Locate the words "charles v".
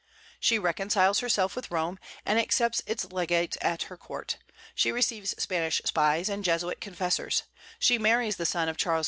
8.77-8.99